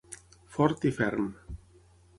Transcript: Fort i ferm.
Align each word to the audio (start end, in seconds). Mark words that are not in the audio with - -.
Fort 0.55 0.89
i 0.91 0.95
ferm. 0.97 1.31